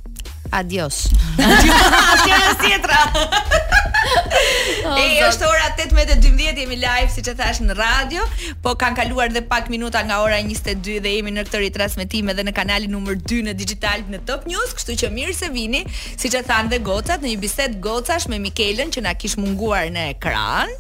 [0.52, 1.06] adios.
[1.38, 3.02] Asnjë tjetra.
[4.82, 8.26] Oh, e është ora 18:12 jemi live siç e thash në radio,
[8.66, 12.46] po kanë kaluar dhe pak minuta nga ora 22 dhe jemi në këtë ritransmetim edhe
[12.48, 15.86] në kanalin numër 2 në Digital në Top News, kështu që mirë se vini,
[16.18, 19.88] siç e thanë dhe gocat në një bisedë gocash me Mikelën që na kish munguar
[19.94, 20.74] në ekran.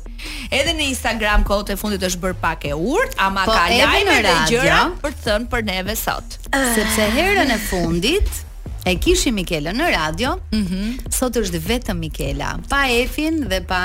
[0.54, 4.20] Edhe në Instagram kohët e fundit është bërë pak e urt, ama po, ka lajme
[4.28, 6.40] dhe gjëra për të thënë për neve sot.
[6.76, 8.30] Sepse herën e fundit
[8.90, 10.36] E kishim Mikelën në radio.
[10.56, 10.82] Mhm.
[10.82, 13.82] Mm Sot është vetëm Mikela, pa Efin dhe pa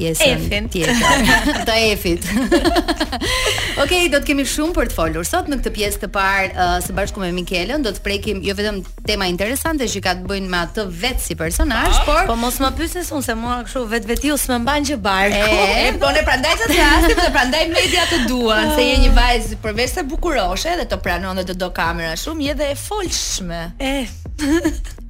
[0.00, 0.94] pjesën tjetër.
[1.68, 2.24] Të efit.
[3.80, 6.50] Okej, okay, do të kemi shumë për të folur sot në këtë pjesë të parë
[6.52, 10.24] uh, së bashku me Mikelën, do të prekim jo vetëm tema interesante që ka të
[10.30, 11.98] bëjnë me atë vetë si personazh, oh.
[12.08, 15.38] por po mos më pyesni se unë se mora kështu vetvetiu s'më mban gjë barku.
[15.38, 15.38] E,
[16.02, 18.70] po ne prandaj të thrasim dhe prandaj media të duan, ah.
[18.76, 22.40] se je një vajzë përveç se bukuroshe dhe të pranon dhe të do kamera shumë,
[22.50, 23.62] je dhe e folshme.
[23.80, 23.82] E.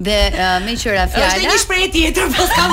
[0.01, 1.27] dhe uh, me qëra fjala.
[1.35, 2.71] Është një shprehje tjetër, po kam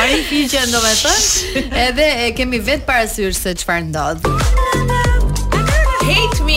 [0.00, 1.60] Ai i qendo me thënë.
[1.78, 4.24] Edhe e kemi vetë parasysh se çfarë ndodh.
[6.00, 6.56] Hate me.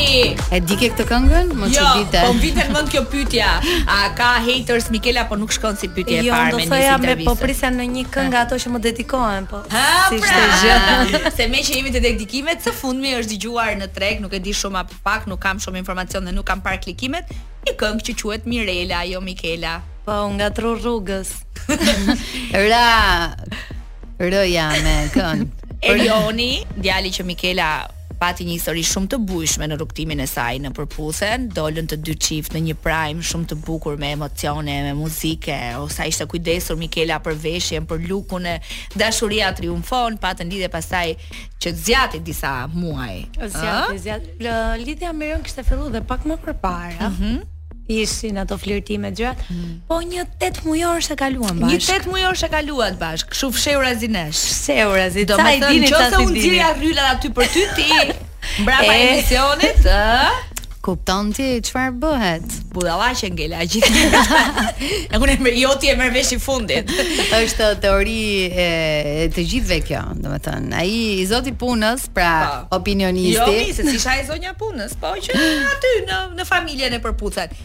[0.57, 1.51] E di ke këtë këngën?
[1.59, 3.49] Më jo, Jo, po vitet mend kjo pyetja.
[3.83, 6.71] A ka haters Mikela apo nuk shkon si pyetje e jo, parë me një intervistë?
[6.71, 9.59] Jo, do thoya me po prisa në një këngë ato që më dedikohen, po.
[9.75, 10.41] Ha, si pra.
[10.63, 11.21] gjë.
[11.41, 14.55] se me që jemi te dedikimet, së fundmi është dëgjuar në treg, nuk e di
[14.55, 17.35] shumë apo pak, nuk kam shumë informacion dhe nuk kam parë klikimet.
[17.67, 19.81] Një këngë që quhet Mirela, jo Mikela.
[20.03, 21.29] Po, nga tru rrugës
[22.51, 23.31] Ra
[24.19, 25.43] Rëja me kën
[25.83, 27.67] Erioni, djali që Mikela
[28.19, 32.13] pati një histori shumë të bujshme në rrugtimin e saj në përputhen, dolën të dy
[32.23, 36.79] çift në një prime shumë të bukur me emocione, me muzike, ose sa ishte kujdesur
[36.79, 38.57] Mikela për veshjen, për lukun e
[38.95, 41.05] dashuria triumfon, patën lidhje pasaj
[41.63, 43.25] që zjati disa muaj.
[43.55, 44.51] Zjati, zjati.
[44.87, 47.07] Lidhja me kështë kishte filluar dhe pak më përpara.
[47.11, 47.35] Mhm.
[47.35, 47.51] Mm
[47.89, 49.35] ishin ato flirtime gjëra.
[49.49, 49.81] Mm.
[49.87, 51.71] Po një 8 mujor është e kaluar bashkë.
[51.71, 53.31] Një 8 mujor është e kaluar bashkë.
[53.33, 54.43] Kështu fsheura zinesh.
[54.53, 57.89] Fsheura zi do të thonë, nëse unë gjirja rrylat aty për ty ti,
[58.63, 60.49] mbrapa emisionit, ë?
[60.83, 62.55] Kupton ti çfarë bëhet?
[62.75, 64.23] Budallaqe ngela gjithë.
[65.15, 66.91] e unë jo ti e merr vesh i fundit.
[67.37, 68.17] Është teori
[68.51, 68.65] e,
[69.31, 70.73] të gjithëve kjo, domethënë.
[70.81, 72.51] Ai i zoti punës, pra pa.
[72.67, 72.81] Po.
[72.81, 73.39] opinionisti.
[73.39, 75.39] Jo, mi, se si shaj zonja punës, po që
[75.71, 77.55] aty në në familjen e përputhen.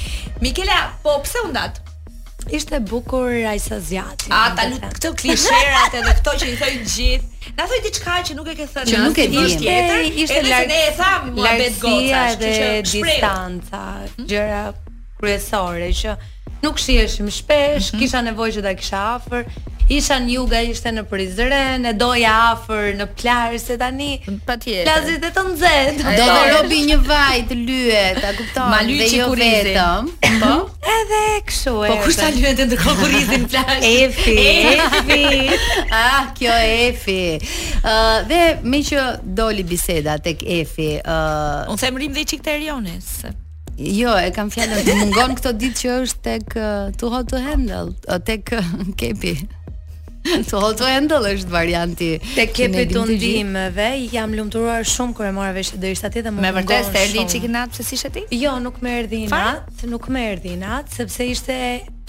[0.45, 1.83] Mikela, po pse u ndat?
[2.51, 4.31] Ishte bukur Rajsa Zjati.
[4.33, 7.53] A ta këto klisherat edhe këto që i thoi gjithë.
[7.59, 8.89] Na thoi diçka që nuk e ke thënë.
[8.93, 10.11] Që nuk e di tjetër.
[10.25, 10.73] Ishte larg.
[10.73, 13.85] Ne e tham, mohabet goca, që distanca,
[14.23, 14.65] gjëra
[15.23, 16.13] kryesore që
[16.63, 18.03] nuk shiheshim shpesh, mhm.
[18.03, 19.51] kisha nevojë që ta kisha afër.
[19.89, 24.09] Isha në Juga, ishte në Prizren, e doja afër në plazh se tani.
[24.51, 24.83] Patjetër.
[24.85, 26.03] Plazhit e të nxehtë.
[26.03, 28.69] Do të robi një vaj të lyet, ta kupton.
[28.75, 30.11] Ma lyçi jo kur vetëm.
[30.27, 30.29] Po?
[30.45, 30.93] po.
[30.97, 31.95] Edhe kështu e.
[31.95, 33.17] Po kush ta lyen të ndërkohë kur
[33.55, 33.89] plazh?
[33.95, 34.37] Efi.
[34.77, 35.59] Efi.
[36.03, 37.19] ah, kjo Efi.
[37.33, 37.51] Ëh,
[37.89, 39.09] uh, dhe me që
[39.41, 43.23] doli biseda tek Efi, ëh, uh, unë them rim dhe çik të Erionis.
[43.79, 47.39] Jo, e kam fjallën të mungon këto ditë që është tek uh, to hot to
[47.39, 47.85] handle,
[48.27, 48.67] tek uh,
[48.99, 49.37] kepi.
[50.51, 52.09] To hot to handle është varianti.
[52.35, 56.33] Tek kepi të ndimeve, jam lumturuar shumë kërë e mora veshë dhe ishtë ati dhe
[56.35, 56.65] më mungon shumë.
[56.67, 58.25] Me vërtes, të erdi që kënatë pëse si ti?
[58.43, 61.57] Jo, nuk me erdi natë, nuk me erdi natë, sepse ishte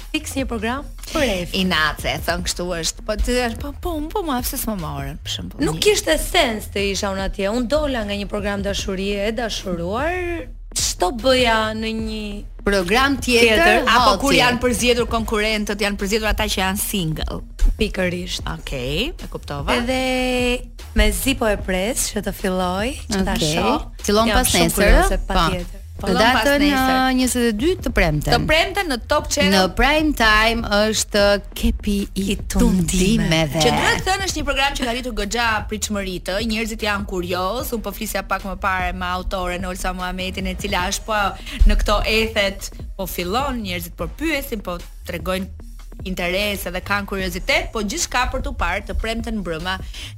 [0.10, 1.56] fix një program për ef.
[1.56, 5.22] I natë, e thënë kështu është, po të dhe po, po, më po, më morën,
[5.24, 5.64] për shumë.
[5.70, 10.50] Nuk ishte sens të isha unë atje, dola nga një program dashurie e dashuruar,
[10.80, 12.22] çto bëja në një
[12.66, 17.40] program tjetër, tjetër apo kur janë përzgjedhur konkurrentët, janë përzgjedhur ata që janë single.
[17.80, 18.46] Pikërisht.
[18.58, 19.78] Okej, okay, e kuptova.
[19.80, 23.52] Edhe me Zipo e pres që të filloj, që okay.
[23.56, 23.84] shoh.
[24.08, 25.79] Fillon pas nesër, pa tjetër.
[26.00, 28.32] Në po datën 22 uh, të premte.
[28.32, 29.66] Të premte në Top Channel.
[29.68, 31.24] Në Prime Time është
[31.60, 33.60] Kepi i Tundimeve.
[33.60, 36.38] Që duhet të thënë është një program që ka rritur goxha pritshmëritë.
[36.54, 37.74] Njerëzit janë kurioz.
[37.76, 41.24] Un po flisja pak më parë me autoren Olsa Muhametin, e cila është po
[41.68, 45.68] në këto ethet po fillon njerëzit po pyesin, po tregojnë
[46.08, 49.74] interes edhe kanë kuriozitet, po gjithçka për të parë të premten brëma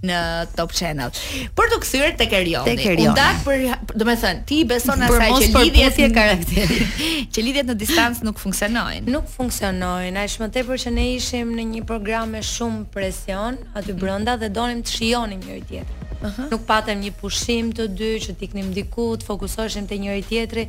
[0.05, 0.19] në
[0.57, 1.13] Top Channel.
[1.57, 2.67] Për të kthyer tek Erioni.
[2.67, 3.07] Tek Erioni.
[3.11, 3.63] Undak për,
[4.01, 7.01] do të thënë, ti beson asaj që lidhjet e karakterit,
[7.35, 9.07] që lidhjet në distancë nuk funksionojnë.
[9.13, 13.95] Nuk funksionojnë, është më tepër që ne ishim në një program me shumë presion aty
[13.97, 16.07] brenda dhe donim të shijonim njëri tjetrin.
[16.21, 16.51] Uh -huh.
[16.53, 20.67] Nuk patëm një pushim të dy që t'iknim diku, të fokusoheshim te njëri tjetri.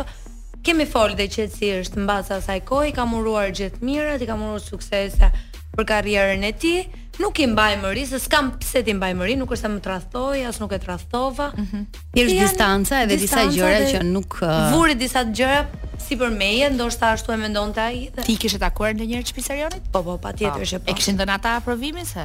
[0.67, 4.37] kemi folë dhe qëtësirësht në basa saj kohë, i ka muruar gjithë mirët, i ka
[4.39, 5.31] muruar suksese
[5.73, 6.73] për karrierën e ti,
[7.21, 10.43] nuk i mbaj mëri, se s'kam pse ti mbaj mëri, nuk është se më trathoj,
[10.51, 11.51] as nuk e trathova.
[11.57, 12.47] Mm -hmm.
[12.47, 14.39] distanca edhe disa gjëra që nuk...
[14.43, 14.73] Uh...
[14.75, 15.65] Vurit disa gjëra
[16.09, 18.11] si për meje, ndoshta ashtu e mendonte ai.
[18.15, 18.23] Dhe...
[18.23, 19.83] Ti kishe takuar ndonjëherë çpisarionit?
[19.93, 20.85] Po, po, patjetër e po.
[20.85, 20.91] po.
[20.91, 22.21] E kishin dhënë ata aprovimin se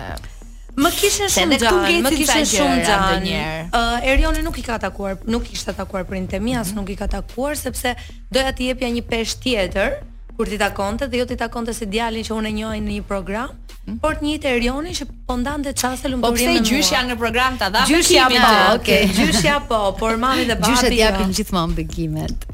[0.78, 3.62] Më kishin shumë gjallë, më kishin shumë gjallë ndonjëherë.
[3.78, 6.98] uh, Erioni nuk i ka takuar, nuk i kishte takuar Prind Temias, mm nuk i
[7.00, 7.96] ka takuar sepse
[8.30, 9.96] doja t'i jepja një pesh tjetër
[10.38, 13.06] kur ti takonte dhe jo ti takonte si djalin që unë e njeh në një
[13.10, 13.56] program,
[13.88, 13.96] hmm?
[14.04, 16.30] por të njëjtë erioni që po ndante çaste lumturinë.
[16.30, 17.82] Po pse në gjysh janë në program ta dha?
[17.90, 18.92] Gjyshja po, ah, ok.
[19.18, 21.40] Gjysh po, por mami dhe babi gjyshet i japin jo.
[21.40, 22.46] gjithmonë bekimet.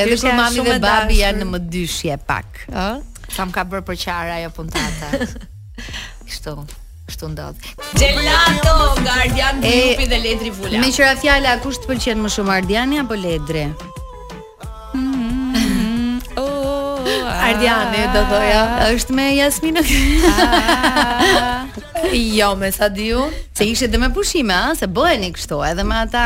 [0.00, 2.88] Edhe kur mami dhe babi janë në më dyshje pak, ë?
[3.36, 5.12] Kam ka bërë për qara ajo puntata.
[6.24, 6.56] Kështu.
[7.06, 7.66] Kështu ndodh.
[7.94, 10.80] Gelato Guardian Group i dhe Ledri Vula.
[10.82, 13.66] Me qira fjala kush të pëlqen më shumë Ardiani apo Ledri?
[13.68, 15.36] Mm-hmm.
[15.52, 16.16] Mm-hmm.
[16.42, 17.44] Oh, ah.
[17.52, 18.62] Ardiani do thoya,
[18.96, 19.88] është me Jasminë.
[20.36, 21.52] Ah.
[22.06, 23.24] Jo, më sa diu,
[23.56, 26.22] se ishte dhe me pushime, a, se bëheni kështu, edhe me ata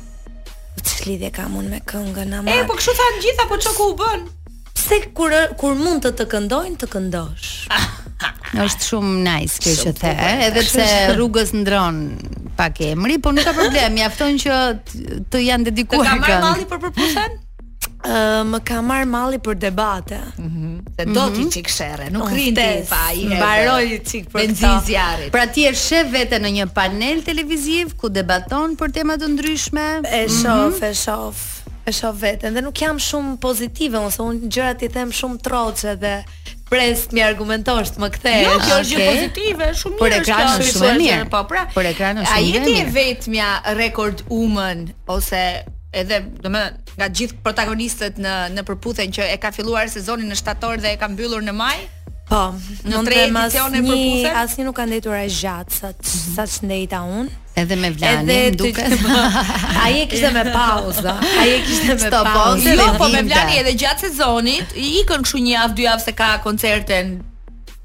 [0.78, 2.62] Po që lidhje ka mund me këngë në marë?
[2.62, 4.36] E, po kështu thanë gjitha, po që ku u bënë?
[4.78, 7.48] Pse kur, kur mund të të këndojnë, të këndosh?
[8.64, 10.44] është shumë nice kjo që the, eh?
[10.48, 10.86] edhe pse
[11.18, 11.98] rrugës ndron
[12.58, 14.60] pak emri, po nuk ka problem, mjafton që
[15.30, 16.16] të janë dedikuar këngë.
[16.16, 17.36] Të ka marrë malli për përputhen?
[18.48, 20.18] më ka marr malli për debate.
[20.18, 20.44] Ëh.
[20.44, 20.66] Mm
[20.98, 21.34] Se do mhm.
[21.34, 22.50] ti çik shere, nuk oh, t'i
[22.90, 25.30] pa i Mbaroi çik për benzinziarit.
[25.32, 29.86] Pra ti e shef vete në një panel televiziv ku debaton për tema të ndryshme?
[30.02, 30.28] E mhm.
[30.28, 30.90] shoh, mm -hmm.
[30.90, 31.34] e shoh.
[31.88, 35.94] E shoh veten dhe nuk jam shumë pozitive, ose unë gjërat i them shumë troçe
[36.02, 36.24] dhe
[36.70, 38.44] pres mi argumentosh më kthesh.
[38.44, 38.98] Jo, kjo është okay.
[38.98, 40.00] gjë pozitive, shumë mirë.
[40.02, 41.24] Por ekran është shumë mirë.
[41.32, 41.62] Po, pra.
[41.74, 42.66] Por ekrani është shumë mirë.
[42.66, 43.48] A jeti e vetmja
[43.80, 44.22] record
[45.16, 45.44] ose
[45.92, 46.62] edhe do më
[46.98, 50.98] nga gjithë protagonistët në në përputhen që e ka filluar sezonin në shtator dhe e
[51.00, 51.76] ka mbyllur në maj.
[52.28, 52.40] Po,
[52.84, 54.32] në tre edicione një, përputhe.
[54.42, 56.34] Asnjë nuk ka ndetur as gjatë sa mm -hmm.
[56.58, 57.30] sa ndeta un.
[57.56, 58.90] Edhe me Vlanin edhe, duket.
[59.84, 61.14] Ai e kishte me pauzë.
[61.40, 62.72] Ai e kishte me pauzë.
[62.80, 66.12] Jo, po me Vlanin edhe gjatë sezonit i ikën kështu një javë, dy javë se
[66.12, 67.06] ka koncerten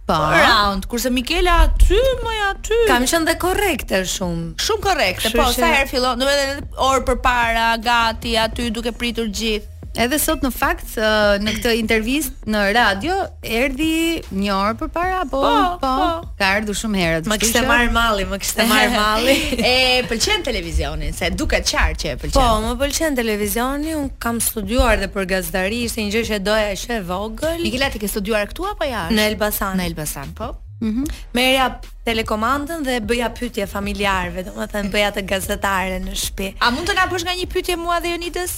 [0.05, 0.13] Po.
[0.13, 0.19] po.
[0.35, 2.75] Round, kurse Mikela ty më ja ty.
[2.91, 4.55] Kam qenë dhe korrekte shumë.
[4.63, 5.31] Shumë korrekte.
[5.35, 9.71] Po, sa herë fillon, domethënë edhe orë përpara, gati aty duke pritur gjithë.
[9.93, 13.13] Edhe sot në fakt në këtë intervistë në radio
[13.45, 13.89] erdhi
[14.33, 16.31] një orë përpara, po, po, po, po.
[16.39, 17.27] ka ardhur shumë herët.
[17.29, 19.35] Më kishte marr malli, më kishte marr malli.
[19.61, 19.75] e
[20.09, 22.39] pëlqen televizionin, se duket qartë që e pëlqen.
[22.39, 26.73] Po, më pëlqen televizioni, un kam studiuar dhe për gazetari, ishte një gjë që doja
[26.87, 27.61] që e vogël.
[27.63, 29.19] Nikela ti ke studiuar këtu apo jashtë?
[29.19, 29.77] Në Elbasan.
[29.77, 30.51] Në Elbasan, po.
[30.83, 31.05] Mm
[31.37, 31.69] Merja
[32.03, 36.55] telekomandën dhe bëja pyetje familjarëve, domethënë bëja të gazetare në shtëpi.
[36.65, 38.57] A mund të na bësh nga një pyetje mua dhe Jonitës?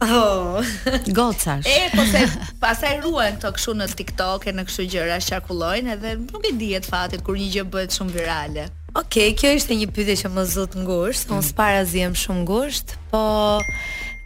[0.00, 0.60] Oh.
[1.08, 1.66] Gocash.
[1.66, 2.22] E po se
[2.62, 6.86] pastaj ruajnë këto kështu në TikTok e në kështu gjëra sharkullojnë edhe nuk e dihet
[6.86, 8.68] fatit kur një gjë bëhet shumë virale.
[8.96, 11.26] Okej, okay, kjo ishte një pyetje që më zot ngusht.
[11.32, 11.38] Mm.
[11.38, 11.82] Unë s'para
[12.22, 13.24] shumë ngusht, po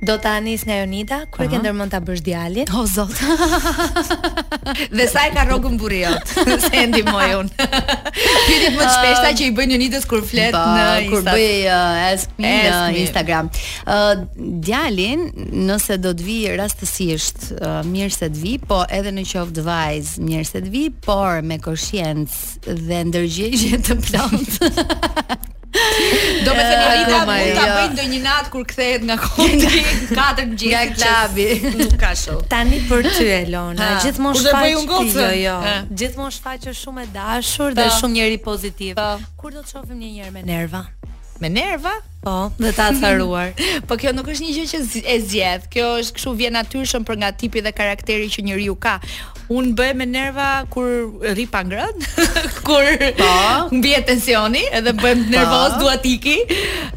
[0.03, 2.67] Do ta nis nga Jonida, kërë këndër ndërmend ta bësh djalin?
[2.75, 3.13] O zot.
[4.97, 6.33] dhe sa e ka rrogun burri jot?
[6.65, 7.51] Se e ndihmoi un.
[7.55, 8.97] më të ah.
[8.97, 13.05] shpeshta që i bëjnë Jonidës kur flet ba, në kur bëj uh, ask me në
[13.05, 13.53] Instagram.
[13.87, 14.25] Uh,
[14.67, 15.23] djalin,
[15.71, 20.13] nëse do të vi rastësisht, uh, mirë se të vi, po edhe në qoftë vajz,
[20.19, 25.47] mirë se të vi, por me koshiencë dhe ndërgjegje të plotë.
[25.73, 27.75] Do me thënë Rita eh, mund ta jo.
[27.79, 29.81] bëj ndonjë natë kur kthehet nga konti,
[30.19, 31.47] katër gjithë nga klubi.
[31.81, 32.43] Nuk ka show.
[32.53, 35.57] Tani për ty Elona, gjithmonë shfaqesh jo, jo.
[36.03, 39.01] Gjithmonë shfaqesh shumë e dashur dhe shumë njerëz pozitiv.
[39.41, 40.85] Kur do të shohim një njerë me nerva?
[41.43, 41.91] me nerva.
[42.23, 43.49] Po, dhe ta tharuar.
[43.91, 44.79] po kjo nuk është një gjë që
[45.11, 45.65] e zgjedh.
[45.75, 49.01] Kjo është kështu vjen natyrshëm për nga tipi dhe karakteri që njeriu ka.
[49.53, 50.87] Un bëj me nerva kur
[51.29, 52.07] rri pa ngrënë,
[52.67, 52.87] kur
[53.19, 53.31] po,
[53.77, 55.33] mbi tensioni, edhe bëhem po.
[55.35, 56.37] nervoz, dua të iki.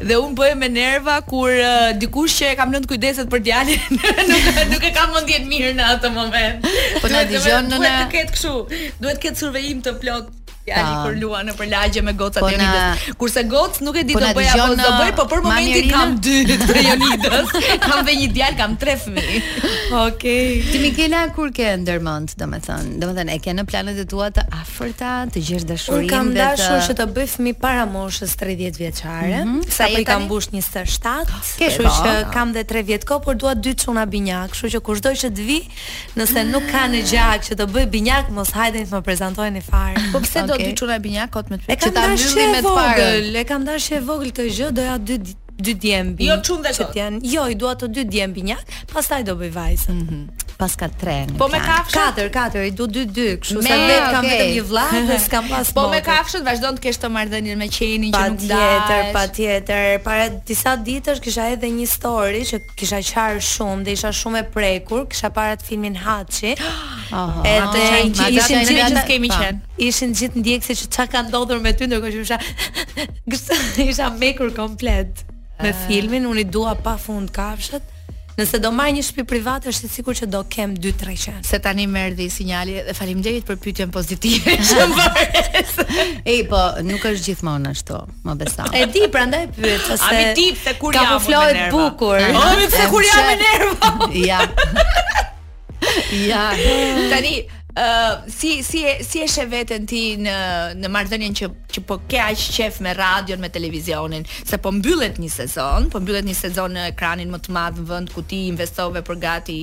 [0.08, 4.00] Dhe un bëj me nerva kur uh, dikush që e kam lënë kujdeset për djalin,
[4.30, 6.64] nuk nuk e kam mendjet mirë në atë moment.
[7.02, 7.76] Po na dëgjon në...
[7.76, 8.56] Duhet të ketë kështu.
[8.70, 10.34] Duhet të ketë survejim të plot
[10.66, 13.04] fjali për lua në përlagje me gocat po Jonidës.
[13.20, 15.88] Kurse goc nuk e di të bëj apo do po uh, bëj, po për momentin
[15.90, 17.54] kam dy të Jonidës.
[17.84, 19.40] Kam vetë një djalë, kam tre fëmijë.
[19.40, 20.04] Okej.
[20.04, 20.52] Okay.
[20.70, 25.12] Ti Mikela kur ke ndërmend, domethënë, domethënë e ke në planet e tua të afërta
[25.36, 26.14] të gjesh dashurinë vetë.
[26.14, 30.50] Kam dashur që të bëj fëmijë para moshës 30 vjeçare, mm sapo i kam mbush
[30.54, 31.32] 27.
[31.60, 31.92] Kështu po.
[32.00, 35.28] që kam dhe 3 vjet kohë, por dua dy çuna binjak, kështu që kushdo që
[35.36, 35.58] të vi,
[36.16, 40.04] nëse nuk ka në gjak që të bëj binjak, mos hajdeni të më prezantojeni fare.
[40.14, 41.76] Po pse do do të çuna binja kot me të.
[41.94, 43.34] ta mbyllim me të parë.
[43.40, 45.16] E kam dashje e vogël këtë gjë, doja dy
[45.66, 46.26] dy djembi.
[46.30, 46.96] Jo çun dhe kot.
[47.36, 49.98] Jo, i dua të dy djembi binjak, pastaj do bëj vajzën.
[50.04, 50.14] Mhm.
[50.18, 51.36] Mm pas ka 3.
[51.38, 54.64] Po me kafshët 4, 4, i du 2 2, kështu sa vet kam vetëm një
[54.70, 55.70] vllah dhe s'kam pas.
[55.76, 58.56] Po me kafshët vazhdon të kesh të marrdhënien me qenin që nuk dash.
[58.56, 59.86] Patjetër, patjetër.
[60.06, 64.46] Para disa ditësh kisha edhe një story që kisha qarë shumë dhe isha shumë e
[64.56, 66.54] prekur, kisha para të filmin Haçi.
[67.12, 67.82] Oh, edhe
[68.36, 69.60] ishin gjithë që kemi qenë.
[69.90, 72.40] Ishin gjithë ndjekse që çka ka ndodhur me ty ndërkohë që isha
[73.90, 75.26] isha mekur komplet
[75.60, 77.92] me filmin, unë i dua pa fund kafshët.
[78.36, 81.38] Nëse do marr një shtëpi private është sikur që do kem 2-3 qen.
[81.48, 85.08] Se tani më erdhi sinjali dhe faleminderit për pyetjen pozitive që më
[86.34, 88.68] Ej, po nuk është gjithmonë ashtu, më besa.
[88.76, 91.70] E di, prandaj pyet se A mi tip se kur jam nerva.
[91.72, 92.20] bukur.
[92.42, 94.08] A mi pse kur jam me nerva?
[94.28, 94.44] ja.
[96.28, 96.44] ja.
[97.14, 97.34] Tani
[98.28, 100.34] si si si e she veten ti në
[100.80, 105.18] në marrëdhënien që që po ke aq qef me radion, me televizionin, se po mbyllet
[105.20, 108.46] një sezon, po mbyllet një sezon në ekranin më të madh në vend ku ti
[108.48, 109.58] investove për gati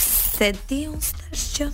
[0.00, 1.66] Se ti un stash që.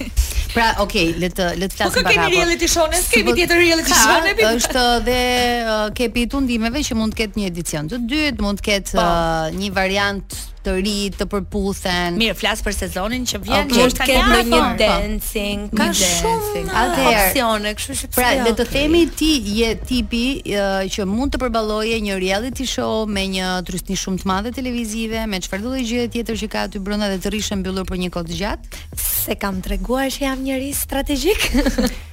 [0.52, 2.10] Pra, ok, le të le të flasim para.
[2.10, 4.32] Po kemi reality show ne, kemi po, tjetër reality show ne.
[4.50, 5.18] Është dhe
[5.62, 9.04] uh, kepi tundimeve që mund të ketë një edicion të dytë, mund të ketë po.
[9.04, 12.16] uh, një variant të ri, të përputhen.
[12.20, 16.76] Mirë, flas për sezonin që vjen, okay, është ka një, një dancing, ka një shumë
[16.82, 18.72] opsione, kështu që pra, le të jo?
[18.76, 23.98] themi ti je tipi uh, që mund të përballoje një reality show me një trysni
[24.02, 27.32] shumë të madhe televizive, me çfarëdo lloj gjëje tjetër që ka aty brenda dhe të
[27.34, 28.80] rrishë mbyllur për një kohë të gjatë.
[29.02, 31.46] Se kam treguar që jam njëri strategjik.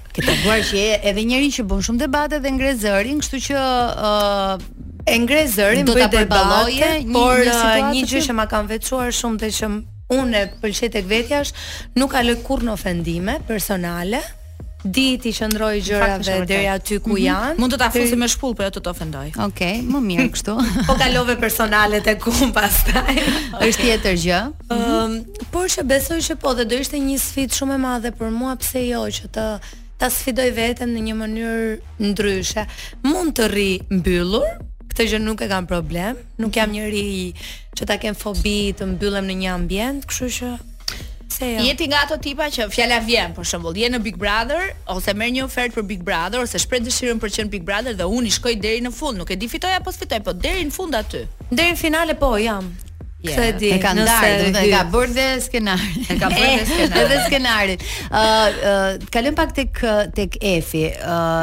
[0.09, 5.17] Këtë buar që edhe njëri që bën shumë debate dhe ngre zërin, kështu që e
[5.17, 9.69] ngre zërin do ta por një uh, gjë që ma kanë veçuar shumë të që
[10.19, 14.21] unë e pëlqej tek vetja është nuk ka lë kurrë në ofendime personale
[14.83, 17.25] di ti qëndroj gjërave deri aty ku mhm.
[17.25, 20.27] janë mund të ta fusi me shpull po jo të të ofendoj okay më mirë
[20.37, 20.55] kështu
[20.87, 23.17] po kalove personale tek ku pastaj
[23.67, 24.39] është tjetër gjë
[24.69, 25.17] ëm ehm,
[25.51, 28.55] por që besoj që po dhe do ishte një sfidë shumë e madhe për mua
[28.61, 29.49] pse jo që të
[29.99, 32.61] Ta sfidoj veten në një mënyrë ndryshe.
[33.03, 34.45] Mund të rri mbyllur,
[34.99, 37.31] këtë gjë nuk e kam problem, nuk jam njëri
[37.77, 40.49] që ta kem fobi të mbyllem në një ambient, kështu që
[41.31, 41.61] se jo.
[41.63, 45.13] Je ti nga ato tipa që fjala vjen, për shembull, je në Big Brother ose
[45.15, 48.09] merr një ofertë për Big Brother ose shpreh dëshirën për të qenë Big Brother dhe
[48.11, 50.75] unë i shkoj deri në fund, nuk e di fitoj apo sfitoj, po deri në
[50.75, 51.23] fund aty.
[51.47, 52.67] Deri në finale po jam.
[53.21, 57.15] Yeah, e di, ka ndarë, dhe ka bërë dhe skenari E ka bërë dhe, dhe
[57.25, 59.75] skenari Dhe uh, Kalim pak tek,
[60.15, 60.85] tek Efi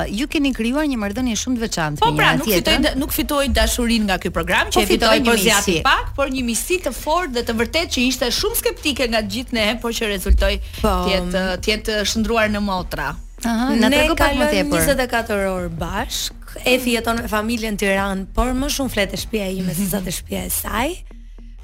[0.08, 4.16] Ju keni kryuar një mërdëni shumë të veçantë Po pra, nuk fitoj, nuk dashurin nga
[4.16, 7.52] kjo program Që po fitoj, një misi pak, Por një misi të fort dhe të
[7.60, 10.94] vërtet Që ishte shumë skeptike nga gjithë ne Por që rezultoj po.
[11.36, 13.10] të tjetë, shëndruar në motra
[13.44, 19.12] Aha, ne kalojmë 24 orë bashk Efi jeton me familjen Tiranë, por më shumë flet
[19.12, 20.96] e shtëpia ime se sa të shtëpia e saj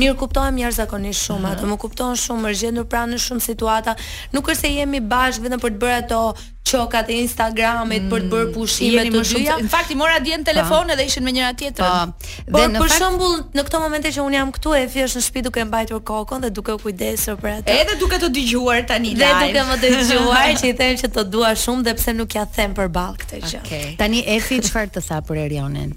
[0.01, 1.51] mirë kuptohem zakonisht shumë, uh mhm.
[1.55, 1.57] -huh.
[1.57, 3.95] ato më kupton shumë, Më gjendur pranë në shumë situata.
[4.33, 6.21] Nuk është se jemi bashkë vetëm për të bërë ato
[6.67, 9.29] çokat e Instagramit për të bërë mm, pushime të tjera.
[9.31, 9.65] Shumë...
[9.67, 12.13] Në fakt i mora dhe në telefon edhe ishin me njëra tjetrën.
[12.49, 12.57] Po.
[12.57, 15.45] Dhe në për shembull në këtë moment që un jam këtu e fiesh në shtëpi
[15.47, 17.79] duke mbajtur kokën dhe duke u kujdesur për atë.
[17.83, 19.27] Edhe duke të dëgjuar tani live.
[19.27, 22.45] Dhe duke më dëgjuar që i them që të dua shumë dhe pse nuk ja
[22.59, 22.93] them për
[23.23, 23.63] këtë gjë.
[23.63, 23.97] Okay.
[24.01, 25.95] Tani Efi çfarë të tha për Erionin?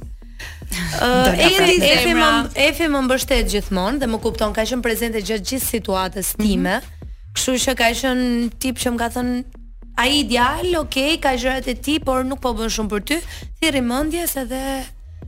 [1.34, 2.28] Eri, Efi, Efi më
[2.70, 6.78] Efi më mbështet gjithmonë dhe më kupton, ka qenë prezente gjatë gjithë situatës time.
[6.78, 6.98] Mm -hmm.
[7.36, 8.28] Kështu që ka qenë
[8.62, 9.59] tip që më ka thënë
[10.00, 13.18] ai ideal, ok, ka gjërat e ti, por nuk po bën shumë për ty.
[13.60, 14.62] Thirri mendjes edhe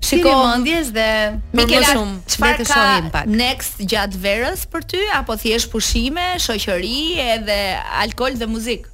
[0.08, 1.10] Shiko mendjes dhe
[1.56, 3.28] më shumë çfarë ka shohim pak.
[3.42, 7.60] Next gjatë verës për ty apo thjesht pushime, shoqëri edhe
[8.06, 8.88] alkool dhe muzikë?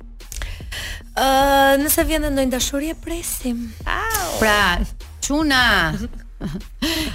[1.18, 3.62] uh, nëse vjen ndonjë dashuri e presim.
[3.86, 4.32] Au.
[4.42, 4.60] Pra,
[5.26, 5.64] çuna,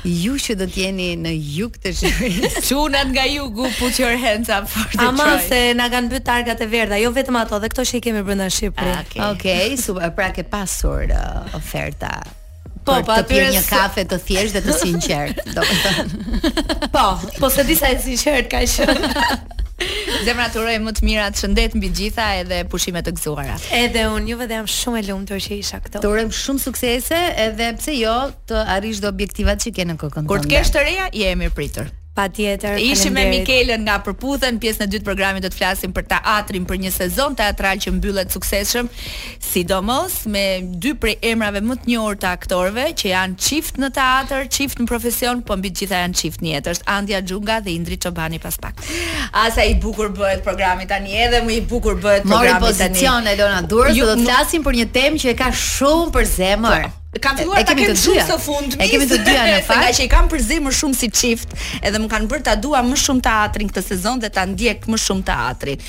[0.02, 2.62] Ju që do t'jeni në jug të shqipërisë.
[2.66, 6.62] Çunat nga jugu, put your hands up for the Aman se na kanë bët targat
[6.64, 8.92] e verdha, jo vetëm ato, dhe këto që i kemi brenda Shqipërisë.
[8.92, 9.64] Ah, Okej, okay.
[9.70, 10.10] okay, super.
[10.18, 12.16] Pra ke pasur uh, oferta.
[12.82, 16.90] Po, të aty një kafe të thjesht dhe të sinqert, domethënë.
[16.90, 17.06] po,
[17.38, 19.68] po se disa e sinqert ka qenë.
[20.26, 23.56] Zemra të urojë më të mirat, shëndet mbi gjitha edhe pushime të gëzuara.
[23.82, 26.02] Edhe unë juve dhe jam shumë e lumtur që isha këtu.
[26.04, 28.16] Të urojmë shumë suksese edhe pse jo
[28.52, 30.34] të arrish dhe objektivat që ke në kokën tënde.
[30.34, 31.90] Kur të kesh të reja, je mirë pritur.
[32.12, 36.10] Pa tjetër, Ishi me Mikelën nga përputhen, pjesë në dytë programi do të flasim për
[36.10, 38.90] teatrin, për një sezon teatral që mbyllet sukseshëm,
[39.40, 44.44] sidomos me dy prej emrave më të njohur të aktorëve që janë çift në teatr,
[44.52, 48.42] çift në profesion, po mbi të gjitha janë çift njëtërs, Andja Xhunga dhe Indri Çobani
[48.44, 48.84] pas pak.
[49.46, 52.76] Asa i bukur bëhet programi tani edhe më i bukur bëhet programi Mori tani.
[52.76, 56.30] Mori pozicion Elona Durrës, do të flasim për një temë që e ka shumë për
[56.36, 56.90] zemër.
[56.90, 56.90] Ta.
[56.92, 56.98] Po.
[57.20, 59.76] Ka filluar ta kemi të dy E kemi të dy në fakt.
[59.82, 61.52] Nga që i kam përzimur shumë si çift,
[61.84, 65.02] edhe më kanë bërë ta dua më shumë teatrin këtë sezon dhe ta ndjek më
[65.04, 65.84] shumë teatrin.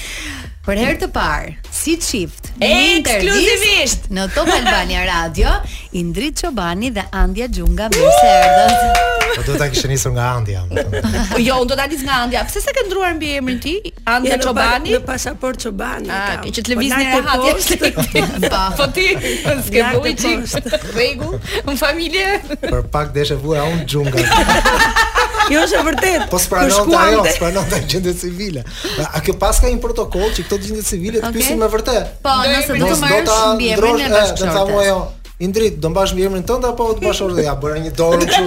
[0.64, 5.52] Për herë të parë, si çift, ekskluzivisht në Top Albania Radio,
[6.00, 9.10] Indrit Çobani dhe Andja Xhunga më së erdhën.
[9.34, 10.62] Po do ta kishë nisur nga Andja.
[10.72, 12.46] Po jo, unë do ta nis nga Andja.
[12.48, 13.74] Pse s'e ke ndruar mbi emrin ti?
[14.08, 16.08] Andja Çobani me pasaport Çobani.
[16.08, 18.48] A, ah, ke që të lëviz po, në radio.
[18.48, 18.64] Po.
[18.80, 19.10] Po ti,
[19.44, 20.72] po s'ke bui çift.
[20.96, 21.34] Vegu,
[21.68, 22.30] një familje.
[22.70, 25.20] Për pak deshë vura unë Xhunga.
[25.52, 26.28] Jo është e vërtetë.
[26.32, 28.62] Po spranon ta ajo, spranon ta gjendje civile.
[29.10, 32.06] A ke pas ka një protokoll që këto gjendje civile të pyesin me vërtet?
[32.24, 34.48] Po, nëse do të marrësh mbiemrin e bashkëshortes.
[34.48, 35.00] Do ta jo,
[35.44, 38.42] Indrit, do mbash emrin tënd apo do të bashkëshortë ja bëra një dorë çu.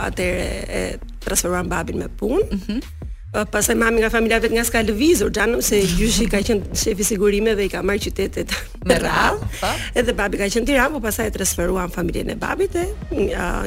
[0.06, 0.48] atëre
[0.80, 0.84] e
[1.26, 2.46] transferuan babin me punë.
[2.54, 2.86] Mm -hmm
[3.30, 7.52] pastaj mami nga familja vetë nga ska lëvizur, xhan, se gjyshi ka qen shefi sigurime
[7.58, 8.54] dhe i ka marr qytetet
[8.88, 9.50] me radhë.
[9.60, 9.72] Po.
[10.00, 12.86] Edhe babi ka qen Tiranë, po pastaj e transferuan familjen e babit e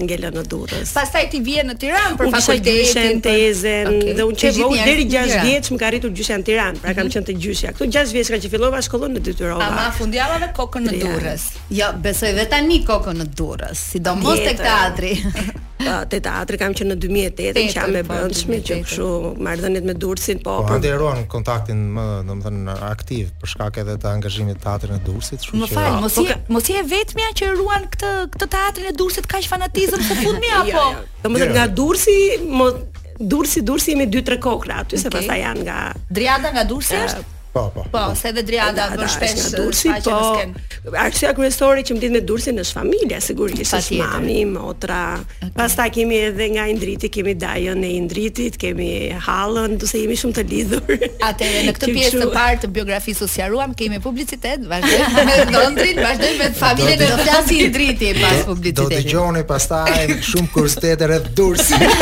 [0.01, 0.91] ngelën në Durrës.
[0.97, 4.13] Pastaj ti vje në Tiranë për fakultetin, tezën okay.
[4.17, 7.05] dhe unë që vjen deri 6 vjeç më ka rritur gjyshja në Tiranë, pra kam
[7.05, 7.15] mhm.
[7.17, 7.75] qen te gjyshja.
[7.77, 9.69] Këtu 6 vjeç ka që fillova shkollon në detyrova.
[9.69, 11.49] Ama fundjavave kokën në Durrës.
[11.69, 15.13] Jo, besoj vetë tani kokën në Durrës, sidomos tek teatri.
[16.09, 19.07] te teatri kam që në 2008 që jam me po, Bëndshmi që kështu
[19.47, 20.93] marrëdhëniet me Durrësin po po ande
[21.31, 25.63] kontaktin më domethën aktiv për shkak edhe të angazhimit të teatrit në Durrësit kështu që
[25.63, 29.49] më fal mos po, je mos vetmja që ruan këtë këtë teatrin e Durrësit kaq
[29.51, 30.87] fanatizëm ku fundmi apo
[31.27, 32.17] domethën nga Durrsi
[32.61, 32.81] mos
[33.21, 35.03] Dursi, Dursi jemi 2-3 kokra aty, okay.
[35.03, 35.75] se pastaj janë nga
[36.09, 37.19] Driada nga Dursi është?
[37.53, 37.83] Po, po.
[37.91, 40.91] Po, se edhe Driada bën shpesh nga Durrësi, po.
[40.95, 45.01] Arsyeja kryesore që më lidh me Durrësin është familja, sigurisht, është mami, motra.
[45.19, 45.49] Okay.
[45.57, 48.87] Pastaj kemi edhe nga Indriti, kemi Dajën e Indritit, kemi
[49.27, 51.03] Hallën, do se jemi shumë të lidhur.
[51.27, 56.39] Atëherë në këtë pjesë të parë të biografisë sqaruam, kemi publicitet, vazhdojmë me Dondrin, vazhdojmë
[56.45, 58.77] me familjen e Flasi Indriti pas publicitetit.
[58.79, 61.99] Do dëgjoni pastaj shumë kuriozitete rreth Durrësit.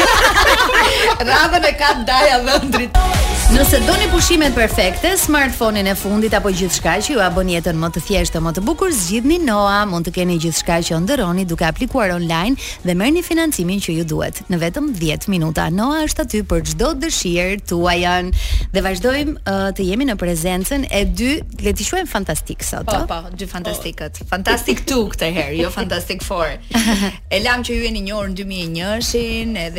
[1.32, 3.19] Radhën e ka Daja Dondrit.
[3.50, 7.88] Nëse do një pushimet perfekte, smartphone-in e fundit apo gjithçka që ju bën jetën më
[7.96, 12.14] të thjeshtë më të bukur, zgjidhni noa, mund të keni gjithçka që ëndërroni duke aplikuar
[12.14, 12.54] online
[12.86, 14.44] dhe merrni një financimin që ju duhet.
[14.54, 17.82] Në vetëm 10 minuta, noa është aty për gjdo dëshirë, tu
[18.70, 21.30] Dhe vazhdojmë uh, të jemi në prezencën e dy,
[21.66, 22.86] le të quajmë fantastik sot.
[22.86, 23.52] Po, po, dy po.
[23.56, 24.20] fantastikët.
[24.22, 24.28] Oh.
[24.30, 26.52] Fantastik tu këtë herë, jo Fantastic for.
[27.34, 29.74] e lam që ju e një një një një një një një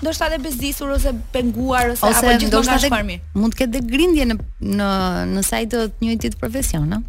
[0.02, 4.38] ndoshta dhe bezdisur ose penguar ose, ose apo gjithmonë Mund të ketë grindje në
[4.78, 4.90] në
[5.34, 7.02] në sa i të njëjtit profesion, a?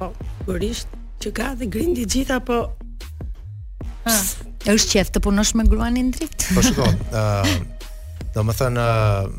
[0.00, 0.12] Po,
[0.46, 0.88] kurisht
[1.22, 2.70] që ka dhe grindje gjitha, po
[4.06, 4.14] ë
[4.68, 6.48] është qeft të punosh me gruan e drit.
[6.54, 8.84] Po shiko, ë do më thënë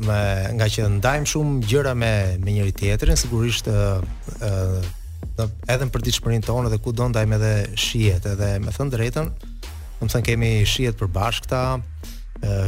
[0.06, 0.20] me
[0.60, 2.10] nga që ndajm shumë gjëra me
[2.44, 4.90] me njëri tjetrin, sigurisht ë uh, uh,
[5.46, 10.00] edhe për ditëshmërinë tonë dhe ku do ndajmë edhe shihet, edhe me thënë drejtën, do
[10.08, 11.62] të thënë kemi shihet përbashkëta,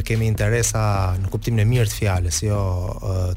[0.06, 0.82] kemi interesa
[1.20, 2.58] në kuptimin e mirë të fjalës, jo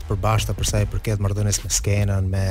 [0.01, 2.45] të përbashkëta për sa i përket marrëdhënies me skenën, me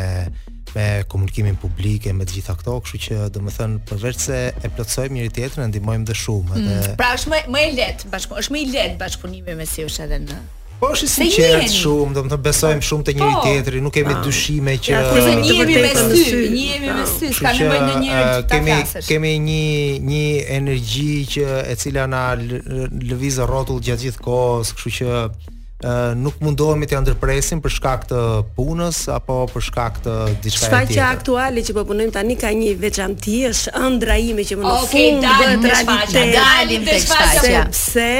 [0.75, 4.39] me komunikimin publik e me të gjitha këto, kështu që do të thënë përveç se
[4.51, 6.57] e plotësojmë njëri tjetrin, ndihmojmë dhe shumë.
[6.57, 6.79] Mm, edhe...
[6.89, 10.19] Mm, pra është më më e lehtë bashkë, është më i lehtë bashkëpunimi me edhe
[10.25, 10.41] në
[10.85, 12.89] Po është i sinqert shumë, do të besojmë po.
[12.91, 14.21] shumë te njëri po, tjetri, nuk kemi ah.
[14.27, 18.61] dyshime që ja, po, jemi me sy, jemi me sy, s'ka nevojë ndonjëherë eh, të
[18.69, 19.09] tashësh.
[19.09, 24.95] Kemi kemi një një energji që e cila na lëviz rrotull gjatë gjithë kohës, kështu
[25.01, 25.27] që
[25.85, 28.21] Uh, nuk mundohemi të ndërpresim për shkak të
[28.57, 30.63] punës apo për shkak të diçka tjetër.
[30.71, 34.89] Shfaqja aktuale që po punojmë tani ka një veçantë është ëndra ime që mund të
[34.95, 36.09] fundojë traditë.
[36.09, 37.63] Okej, dalim tek shfaqja.
[37.75, 38.17] Sepse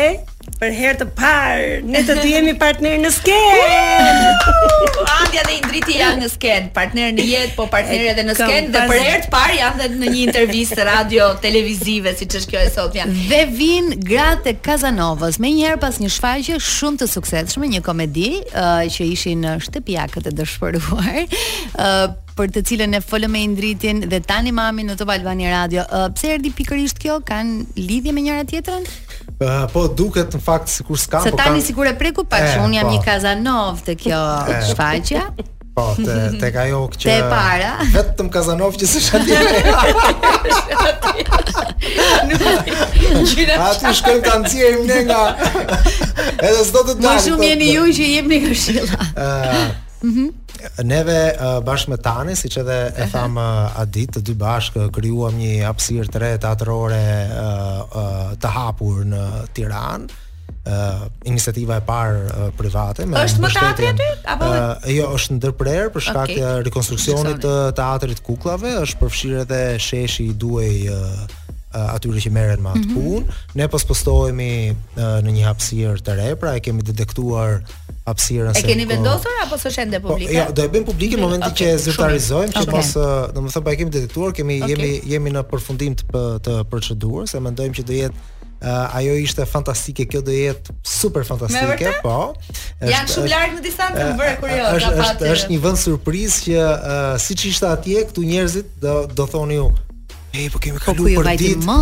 [0.65, 4.33] për herë të parë ne të dy jemi partner në sken.
[5.03, 8.85] Andja dhe Indriti janë në sken, partner në jetë, po partner edhe në sken dhe
[8.91, 12.73] për herë të parë janë edhe në një intervistë radio televizive siç është kjo e
[12.79, 13.09] sotme.
[13.33, 18.83] Dhe vin gratë Kazanovës, më njëherë pas një shfaqje shumë të suksesshme, një komedi uh,
[18.89, 21.23] që ishin në shtëpiakët këtë dëshpëruar.
[21.75, 25.85] Uh, për të cilën ne folëm me Indritin dhe tani mami në Top Albani Radio.
[25.87, 27.21] Uh, pse erdhi pikërisht kjo?
[27.27, 28.89] Kan lidhje me njëra tjetrën?
[29.35, 31.27] Uh, po duket në fakt sikur s'ka po.
[31.27, 31.65] Se tani kam...
[31.67, 32.93] sigur e preku pa eh, që un jam po.
[32.95, 35.25] një Kazanov te kjo eh, shfaqje.
[35.75, 37.73] Po, te te ajo që Te para.
[37.97, 39.41] Vetëm Kazanov që se shatje
[42.29, 42.47] Nuk
[43.59, 45.35] A ti shkoj ta nxjerrim ne nga
[46.39, 47.11] Edhe s'do të dalim.
[47.11, 49.03] Më shumë jeni ju që jemi këshilla.
[49.03, 49.13] Ëh.
[49.19, 50.33] Eh, mhm.
[50.85, 55.37] Neve bashkë me tani, si që dhe e thamë a adit, të dy bashkë kryuam
[55.39, 57.01] një apsirë të re të atërore
[58.45, 59.25] të hapur në
[59.57, 60.07] Tiran,
[61.29, 63.07] iniciativa e parë private.
[63.07, 64.09] Me është më të atërë aty?
[64.35, 64.51] Apo...
[64.51, 64.99] Jo?
[65.01, 66.67] jo, është ndërprerë për shkak okay.
[66.71, 67.55] rekonstruksionit të,
[67.89, 71.41] atërit kuklave, është përfshirë edhe sheshi duaj aty
[71.75, 72.91] atyre që meren me atë mhm.
[72.95, 73.23] punë.
[73.27, 73.57] Mm -hmm.
[73.59, 74.53] Ne pospostohemi
[74.99, 77.65] në një hapsirë të re, pra e kemi detektuar
[78.07, 78.61] hapësira se.
[78.61, 80.33] E keni vendosur apo s'është ende po, publike?
[80.33, 82.91] Po, jo, do e bëjmë publike në momentin që e zyrtarizojmë, që pas,
[83.37, 87.81] domethënë pa e kemi detektuar, kemi jemi jemi në përfundim të të procedurës, e mendojmë
[87.81, 88.29] që do jetë
[88.65, 92.31] Uh, ajo ishte fantastike, kjo do jetë super fantastike, po.
[92.89, 94.79] Janë shumë larg në distancë, më bëre kurioz.
[94.79, 99.27] Është është është një vend surprizë që uh, siç ishte atje, këtu njerëzit do do
[99.35, 99.67] thoni ju,
[100.35, 101.77] e po kemi po kalu për ditë.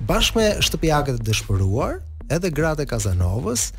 [0.08, 1.96] bashkë me shtëpiakët e dëshpëruar,
[2.32, 3.70] edhe gratë e Kazanovës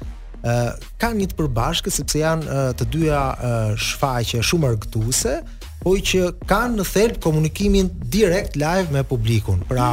[0.40, 5.36] uh, kanë një të përbashkët sepse janë uh, të dyja uh, shfaqe shumë argëtuese,
[5.82, 9.60] po që kanë në thelb komunikimin direkt live me publikun.
[9.70, 9.92] Pra,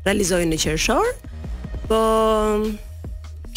[0.07, 1.15] realizojnë në qershor.
[1.87, 1.97] Po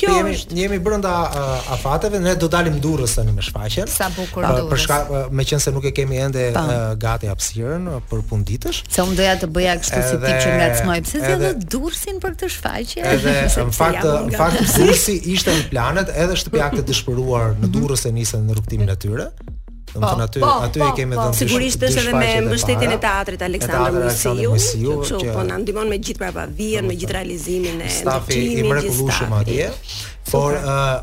[0.01, 0.57] kjo ne po jemi, është...
[0.57, 3.89] jemi brenda uh, afateve, ne do dalim durrës tani me shfaqjen.
[3.93, 4.71] Sa bukur uh, durrës.
[4.73, 6.63] për shkak uh, meqense nuk e kemi ende po.
[6.69, 8.83] uh, gati hapësirën uh, për punditës.
[8.89, 12.21] Se un doja të bëja kështu si ti që ngacmoj, pse edhe, si edhe durrsin
[12.25, 13.07] për këtë shfaqje?
[13.15, 18.07] Edhe në fakt, në fakt durrsi ishte në planet, edhe shtëpia këtë dëshpëruar në durrës
[18.09, 19.31] e nisën në rrugtimin e tyre.
[19.93, 21.37] Po, Do të aty po, aty po, i kemi po, dhënë.
[21.41, 25.91] Sigurisht është edhe me mbështetjen e teatrit Aleksandër Musiu, Musiu, që, që po na ndihmon
[25.91, 29.67] me gjithë prapa vjen me gjithë realizimin e stafi i mrekullueshëm atje.
[30.31, 30.95] Por ë uh,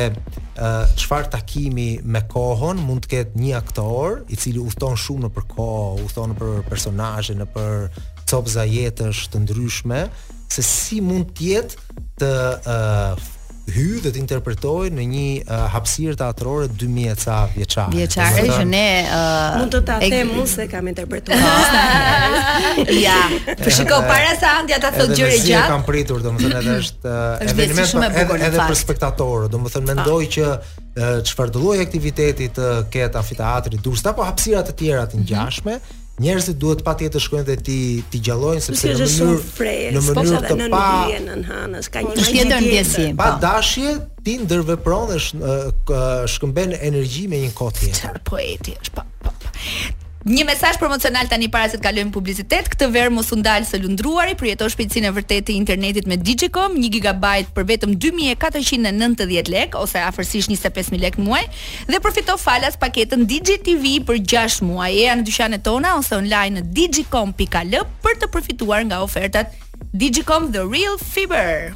[0.99, 5.47] çfarë uh, takimi me kohën mund të ketë një aktor i cili udhton shumë nëpër
[5.55, 7.89] kohë, udhton për personazhe, nëpër
[8.29, 10.03] copëza jetësh të ndryshme,
[10.51, 11.83] se si mund të jetë
[12.21, 12.31] të
[12.67, 13.27] uh,
[13.73, 17.93] hy dhe të interpretoj në një uh, hapësirë teatrore 2000 ca vjeçare.
[17.95, 21.45] Vjeçare që ne uh, mund të ta them unë se kam interpretuar.
[22.99, 23.13] Ja.
[23.45, 25.47] Për shikoj para sa Andja ta thotë gjëra gjatë.
[25.47, 27.13] Ne e kam pritur, domethënë edhe është
[27.45, 30.33] eveniment edhe edhe për spektatorë, domethënë mendoj ah.
[30.35, 35.25] që çfarë do lloj aktiviteti të ketë amfiteatri Durrës apo hapësirat e tjera të mhm.
[35.27, 35.77] ngjashme,
[36.23, 37.77] njerëzit duhet patjetër shkojnë dhe ti
[38.11, 40.89] ti gjallojnë sepse në mënyrë në mënyrë të pa
[41.93, 43.29] ka një Pa po.
[43.45, 43.93] dashje
[44.25, 48.19] ti ndërvepron dhe shkëmben energji me një kohë tjetër.
[48.29, 49.53] Poeti është pa po, po,
[50.27, 52.65] Një mesazh promocional tani para se të kalojmë publicitet.
[52.67, 56.75] Këtë verë mos u ndal së lundruari, përjeton shpejtësinë e vërtetë të internetit me Digicom,
[56.75, 61.45] 1 GB për vetëm 2490 lekë ose afërsisht 25000 lekë në muaj
[61.87, 64.91] dhe përfito falas paketën Digi TV për 6 muaj.
[64.97, 69.55] Je në dyqanet tona ose online në digicom.al për të përfituar nga ofertat
[69.93, 71.71] Digicom The Real Fever.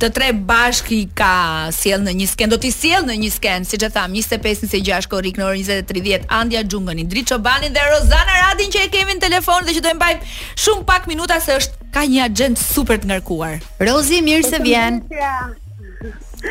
[0.00, 1.30] Të tre bashk i ka
[1.72, 5.40] sjell në një sken, do të sjell në një sken, siç e tham, 25-26 korrik
[5.40, 9.64] në orën 20:30 Andja Xhungën, Indri Çobanin dhe Rozana Radin që e kemi në telefon
[9.64, 10.30] dhe që do të mbajmë
[10.66, 13.56] shumë pak minuta se është ka një agent super të ngarkuar.
[13.80, 15.00] Rozi, mirë se vjen.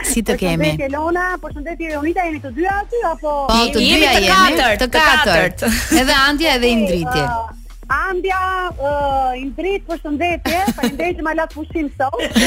[0.10, 0.72] Si të kemi?
[0.72, 3.34] Përshëndetje Lona, përshëndetje jemi të dy aty apo?
[3.52, 5.68] Po, të dyja jemi, të katërt, të katërt.
[6.02, 7.26] Edhe Andja edhe Indriti.
[7.62, 7.63] Ah.
[7.88, 12.42] Andja, uh, i ndrit për shëndetje, falimderit që ma lat pushim sot.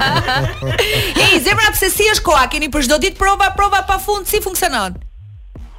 [1.24, 2.46] e zemra pse si është koha?
[2.52, 4.98] Keni për çdo ditë prova, prova pafund, si funksionon?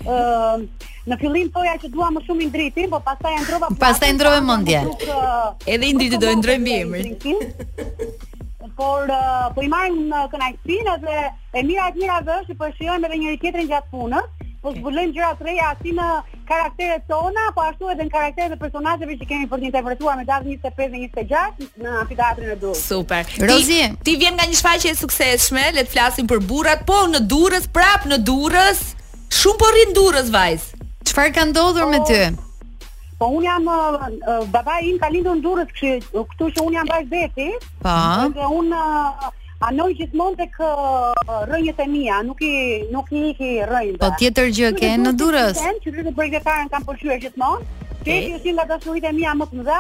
[0.07, 0.65] uh,
[1.03, 3.67] Në fillim thoja që dua më shumë i ndritin, po pastaj e ndrova.
[3.79, 4.86] Pastaj ndrove mendjen.
[5.67, 7.12] Edhe i ndriti do e ndrojmë emrin.
[8.78, 11.17] por uh, po i marrim në uh, kënaqësi edhe
[11.60, 14.30] e mira e mira vesh që po shijojmë edhe njëri tjetrin gjatë punës,
[14.63, 16.06] po zbulojmë gjëra të reja si në
[16.47, 20.26] karakteret tona, po ashtu edhe në karakteret e personazheve që kemi për të interpretuar me
[20.30, 22.86] datën 25 dhe 26 në Amfiteatrin e Durrës.
[22.88, 23.28] Super.
[23.52, 27.26] Rozi, ti vjen nga një shfaqje e suksesshme, le të flasim për burrat, po në
[27.28, 28.86] Durrës, prap në Durrës,
[29.43, 30.69] shumë po rrin Durrës vajz.
[31.12, 32.21] Çfarë ka ndodhur me po, ty?
[33.23, 36.89] Po un jam uh, baba im ka lindur në Durrës, kështu këtu që un jam
[36.91, 37.45] bash veti.
[37.79, 37.93] Po.
[38.36, 39.29] Dhe un uh,
[39.63, 40.57] anoj gjithmonë tek
[41.29, 42.49] rrënjët e mia, nuk i
[42.91, 44.01] nuk i iki rrënjët.
[44.03, 45.62] Po tjetër gjë ke në Durrës.
[45.63, 47.71] Kam që bëj vetaren pëlqyer gjithmonë.
[48.03, 49.79] Ti je dashuritë e mia më të mëdha.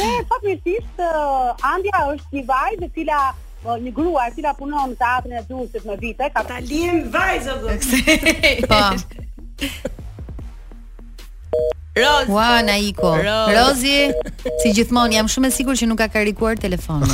[0.00, 1.04] Dhe fatmirësisht
[1.74, 3.20] Andja është një vajzë e cila
[3.84, 7.60] një grua e cila punon në teatrin e Durrësit më vite, ka ta lirë vajzë
[7.60, 8.70] do.
[8.72, 8.84] Po.
[12.00, 12.32] Rozi.
[12.32, 13.16] Ua,
[13.56, 13.96] Rozi,
[14.64, 17.10] si gjithmonë jam shumë e sigurt që nuk ka karikuar telefonin.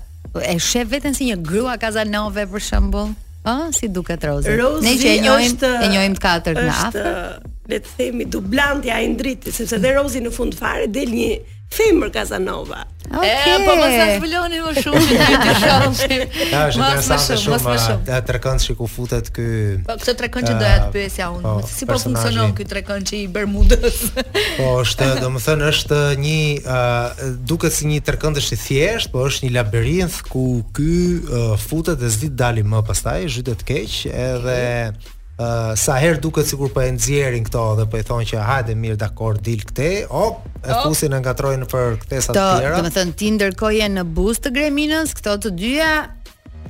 [0.51, 3.13] E shef veten si një grua Kazanove për shembull?
[3.47, 4.57] Ë, si duket Rozi?
[4.59, 7.13] Rozi ne që e njohim, është, e njohim të katërt në afër.
[7.71, 11.31] Le të themi dublantja e ndritit, sepse dhe Rozi në fund fare del një
[11.71, 13.29] Femër Kazanova, Okay.
[13.29, 16.25] E, po më sa zhvilloni më shumë që ti të shohim.
[16.51, 18.03] Ja, është më shumë, më shumë.
[18.11, 19.47] Ja, trekënd ku futet ky.
[19.87, 23.17] Po këtë trekënd që doja të pyesja unë, po, si po funksionon ky trekënd që
[23.23, 24.01] i Bermudës?
[24.59, 29.47] Po, është, domethënë është një, uh, duket si një trekënd është i thjeshtë, po është
[29.47, 34.57] një labirint ku ky uh, futet dhe zvit dalim më pastaj, zhytet keq, edhe
[35.77, 38.99] sa herë duket sikur po e nxjerrin këto dhe po i thonë që hajde mirë
[39.03, 42.81] dakor dil këthe, op, e fusin e ngatrojnë për këtesa të tjera.
[42.81, 45.91] Do të thënë ti ndërkohë je në buzë të Greminës, këto të dyja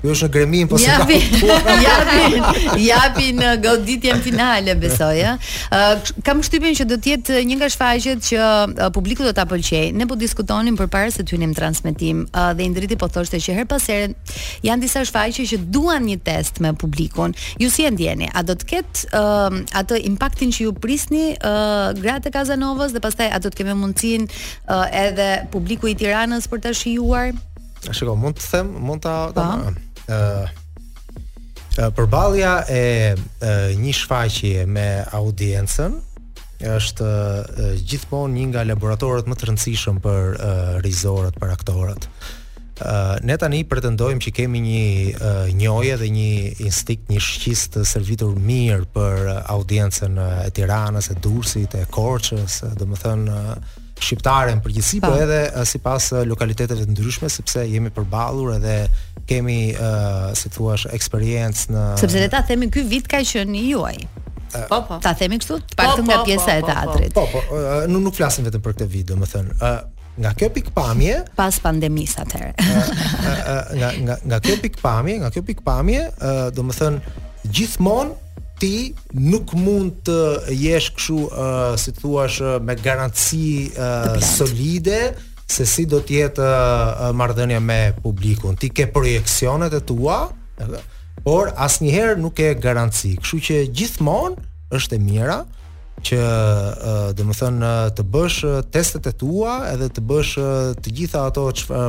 [0.05, 1.17] Ju është në gremin po se japi,
[1.85, 2.41] japi,
[2.85, 5.37] japi në goditjen finale besoj, ja.
[5.73, 9.47] Uh, kam shtypin që do të jetë një nga shfaqjet që uh, publiku do ta
[9.49, 9.93] pëlqej.
[9.97, 13.67] Ne po diskutonim përpara se të hynim transmetim uh, dhe Indriti po thoshte që her
[13.71, 17.35] pas janë disa shfaqje që duan një test me publikun.
[17.61, 18.29] Ju si e ndjeni?
[18.35, 23.03] A do të ketë uh, atë impaktin që ju prisni uh, gratë e Kazanovës dhe
[23.05, 27.33] pastaj a do të kemë mundësin uh, edhe publiku i Tiranës për ta shijuar?
[27.87, 30.49] Shiko, mund të them, mund ta po uh,
[31.93, 32.83] përballja e
[33.17, 35.99] uh, një shfaqje me audiencën
[36.77, 42.07] është uh, gjithmonë një nga laboratorët më të rëndësishëm për uh, rizorët, për aktorët.
[42.77, 46.29] Uh, ne tani pretendojmë që kemi një uh, njohje dhe një
[46.65, 51.87] instinkt, një shqis të servitur mirë për uh, audiencën uh, e Tiranës, e Durrësit, e
[51.93, 53.55] Korçës, uh, domethënë uh,
[53.97, 55.39] shqiptare në përgjithësi, po edhe
[55.69, 58.77] sipas lokaliteteve të ndryshme sepse jemi përballur edhe
[59.27, 63.99] kemi uh, si thua eksperiencë në sepse le ta themi ky vit ka qenë juaj
[64.71, 64.97] Po po.
[65.05, 66.71] Ta themi kështu, të paktën po, nga po, pjesa po, e po, po.
[66.71, 67.11] teatrit.
[67.13, 67.41] Po po,
[67.91, 69.73] nuk nuk flasim vetëm për këtë vit, domethënë, ë
[70.23, 72.53] nga kjo pikpamje pas pandemis atëherë.
[73.77, 77.15] nga nga nga kjo pikpamje, nga kjo pikpamje, ë domethënë
[77.53, 78.17] gjithmonë
[78.63, 78.75] ti
[79.19, 80.17] nuk mund të
[80.57, 85.03] jesh kështu uh, si thuash me garanci uh, solide
[85.47, 86.61] se si do të jetë eh,
[87.07, 88.57] eh, marrëdhënia me publikun.
[88.59, 90.25] Ti ke projeksionet e tua,
[91.25, 93.15] por asnjëherë nuk ke garanci.
[93.21, 95.39] Kështu që gjithmonë është e mira
[96.07, 96.19] që
[97.17, 97.63] do të thon
[97.97, 100.35] të bësh eh, testet e tua edhe të bësh
[100.85, 101.49] të gjitha ato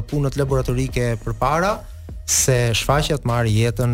[0.09, 1.73] punët laboratorike përpara
[2.27, 3.93] se shfaqja të marrë jetën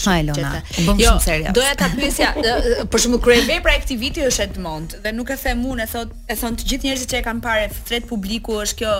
[0.00, 1.52] Elona, u bëm jo, shumë serioz.
[1.58, 5.36] Doja ta pyesja, për shkak të kryevepra e këtij viti është Edmond dhe nuk e
[5.42, 8.56] them unë, e thot e thon të gjithë njerëzit që e kanë parë thret publiku
[8.64, 8.94] është kjo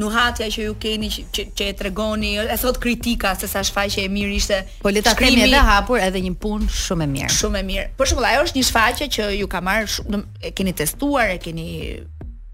[0.00, 4.10] nuhatja që ju keni që, që e tregoni, e thot kritika se sa shfaqje e
[4.12, 4.60] mirë ishte.
[4.84, 7.32] Po le ta themi edhe hapur edhe një punë shumë e mirë.
[7.36, 7.88] Shumë e mirë.
[7.98, 11.40] Për shembull, ajo është një shfaqje që ju ka marrë shumë e keni testuar, e
[11.42, 11.68] keni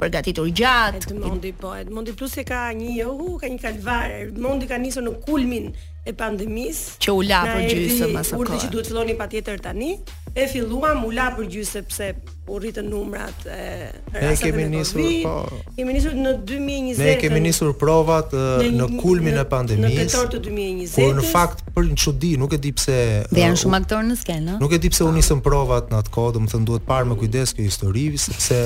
[0.00, 1.02] përgatitur gjatë.
[1.06, 4.18] Edmondi po, Edmondi Plus e ka një johu, ka një kalvar.
[4.26, 5.70] Edmondi ka nisur në kulmin
[6.06, 8.60] e pandemisë që u la për gjysmë më së kohë.
[8.66, 9.94] që duhet filloni patjetër tani
[10.42, 12.14] e filluam u la gjyse sepse
[12.48, 13.90] u rritën numrat e
[14.26, 15.22] Ne kemi nisur COVID.
[15.22, 15.48] po.
[15.76, 16.98] Kemi nisur në 2020.
[17.04, 19.98] Ne kemi nisur provat në, në kulmin e pandemisë.
[19.98, 20.94] Në tetor të 2020.
[21.06, 22.98] Kur në fakt për një çudi, nuk e di pse
[23.32, 26.12] Dhe janë shumë aktorë në skenë, Nuk e di pse u nisën provat në atë
[26.14, 28.58] kohë, domethënë duhet parë me kujdes kjo histori sepse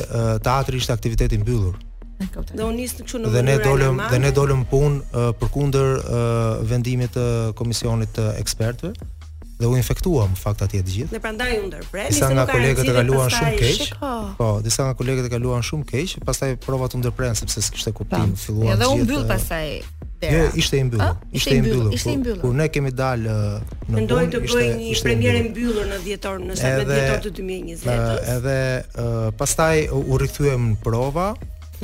[0.44, 1.78] teatri ishte aktiviteti i mbyllur.
[2.54, 6.66] Dhe u nisëm këtu në Dhe ne dolëm dhe ne dolëm punë uh, përkundër uh,
[6.68, 8.92] vendimit të uh, komisionit të uh, ekspertëve
[9.60, 11.14] dhe u infektua në fakt atje të gjithë.
[11.16, 12.10] Ne prandaj u ndërpres.
[12.14, 13.82] Disa nga kolegët e kaluan shumë keq.
[14.38, 18.32] Po, disa nga kolegët e kaluan shumë keq, pastaj prova të ndërpres sepse s'kishte kuptim,
[18.36, 18.40] po.
[18.44, 18.72] filluan.
[18.78, 19.74] Edhe u mbyll pastaj.
[20.20, 21.20] Jo, ishte i mbyllur.
[21.36, 21.60] Ishte i
[22.16, 22.40] mbyllur.
[22.42, 23.36] Kur ne kemi dalë
[23.86, 27.86] në Mendoj të bëj një premierë mbyllur në dhjetor, në 17 dhjetor të 2020.
[27.88, 29.08] Edhe edhe
[29.40, 31.30] pastaj u rikthyem në prova,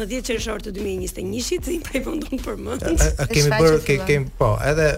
[0.01, 2.82] në 10 qershor të 2021-shit, si pa i mundon për mend.
[3.30, 4.88] Kemi bër, ke, kemi po, edhe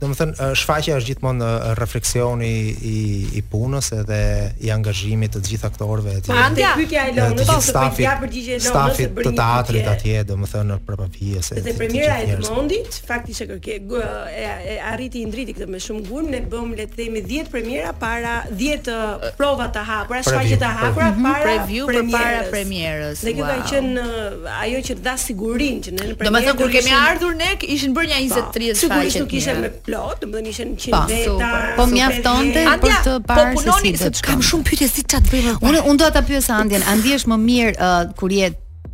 [0.00, 2.48] domethën shfaqja është gjithmonë refleksioni
[2.92, 2.96] i
[3.38, 4.18] i punës edhe
[4.64, 6.30] i angazhimit të gjithë aktorëve aty.
[6.32, 10.70] Pra, ndaj pyetja e lënë, nuk është për të përgjigje lënë, të teatrit atje, domethën
[10.72, 11.52] në prapavijes.
[11.68, 16.32] Dhe premiera e Edmondit, faktikisht e kërke e arriti i ndriti këtë me shumë gurm,
[16.34, 18.90] ne bëm le të themi 10 premiera para 10
[19.38, 21.28] prova të hapura, shfaqje të hapura mhm.
[21.30, 23.22] para preview për para premierës.
[23.26, 24.30] Ne kjo qenë
[24.62, 26.30] ajo që dha sigurinë që ne në premierë.
[26.30, 28.74] Domethënë kur kemi ardhur ne ishin bërë një 20-30 po, faqe.
[28.82, 31.54] Sigurisht nuk ishte me plot, domethënë ishin 100 veta.
[31.78, 34.26] Po mjaftonte për të parë po punoni, se si.
[34.26, 35.56] Kam shumë pyetje si çat bëjmë.
[35.68, 38.52] Unë unë do ta pyes Andjen, a ndihesh më mirë uh, kur je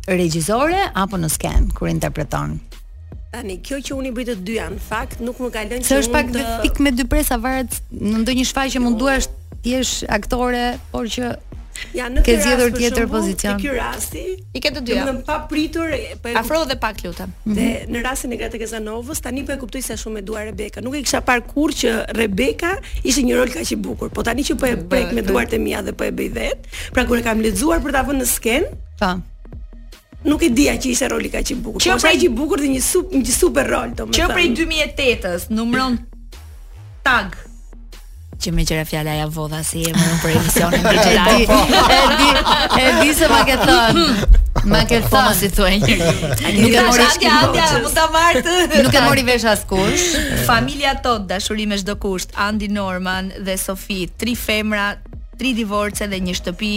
[0.09, 2.57] regjizore apo në sken kur interpreton?
[3.29, 5.85] Tani, kjo që unë i bëjtë të dyja, në fakt, nuk më kalën që unë
[5.85, 5.85] të...
[5.91, 6.39] Se është pak të...
[6.49, 9.27] Uh, fik me dy presa, varet, në ndonjë shfaqje mund duash
[9.61, 11.35] t'jesh aktore, por që
[11.95, 13.57] Ja, në këtë rast për tjetër pozicion.
[13.59, 14.23] Në këtë rasti,
[14.55, 15.05] i ke të dyja.
[15.05, 17.33] Domethënë pa pritur, po e afro dhe pak lutem.
[17.45, 17.93] Dhe mm -hmm.
[17.95, 20.81] në rastin e Gatë Kazanovës, tani po e kuptoj se shumë e dua Rebeka.
[20.81, 22.71] Nuk e kisha parë kurrë që Rebeka
[23.03, 25.57] ishte një rol kaq i bukur, po tani që po e prek me duart e
[25.59, 26.59] mia dhe po e bëj vet,
[26.93, 28.63] pra kur e kam lexuar për ta vënë në sken,
[28.99, 29.11] pa.
[30.23, 31.79] Nuk e dija që ishte roli kaq i bukur.
[31.81, 32.23] Që po prej...
[32.25, 34.17] i bukur dhe një super, një super rol domethënë.
[34.17, 35.95] Që prej 2008-s numron
[37.03, 37.27] tag
[38.39, 41.63] që me qëra fjala ja vodha si e mërën për emisionin e gjithë.
[41.99, 42.29] Edi,
[42.85, 43.99] edi, se ma ke thën.
[44.69, 45.97] Ma ke po, po, thën si thuaj një.
[46.59, 48.49] Nuk e mori Andja, po, mu ta marrt.
[48.87, 50.07] Nuk e mori vesh as kush.
[50.47, 54.89] Familja tot dashuri me çdo kusht, Andi Norman dhe Sofi, tri femra,
[55.39, 56.73] tri divorce dhe një shtëpi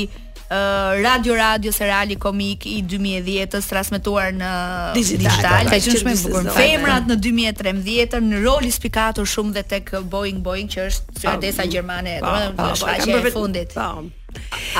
[1.03, 4.50] Radio Radio Serali Komik i 2010 s transmetuar në
[4.96, 6.50] digital, ka qenë shumë e bukur.
[6.57, 12.18] Femrat në 2013-ën në roli spikator shumë dhe tek Boeing Boeing që është stewardesa gjermane,
[12.22, 13.76] domethënë shfaqja e fundit.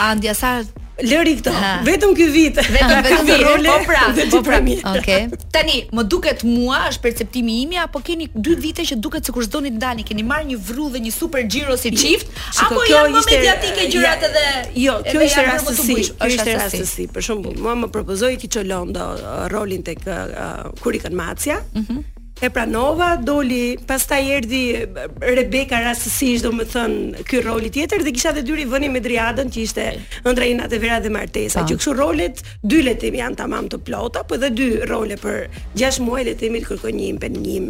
[0.03, 0.59] Andja sa
[1.01, 1.49] Lëri këto.
[1.89, 2.57] Vetëm ky vit.
[2.59, 3.41] Vetëm pra, ky vit.
[3.65, 4.59] Po pra, po pra.
[4.93, 5.23] Okej.
[5.55, 9.73] Tani, më duket mua është perceptimi im apo keni dy vite që duket sikur s'doni
[9.73, 12.29] të ndani, keni marrë një vrrë dhe një super giro si çift,
[12.67, 14.45] apo jo më mediatike gjërat edhe
[14.85, 17.09] jo, kjo është rastësi, është rastësi.
[17.17, 21.17] Për shembull, mua më propozoi ti Çolondo uh, rolin tek uh, uh, kur i kanë
[21.17, 21.63] Macia.
[21.73, 22.12] Mhm
[22.43, 24.63] e pranova, doli, pastaj erdhi
[25.23, 29.85] Rebeka rastësisht, domethënë, ky roli tjetër dhe kisha të dy vëni me Driadën që ishte
[30.27, 31.63] ëndra ina te Vera dhe Martesa.
[31.63, 31.69] Po.
[31.71, 35.45] Që këto rolet dy letemi janë tamam të plota, po edhe dy role për
[35.79, 37.69] 6 muaj letemi kërkojnë një impendim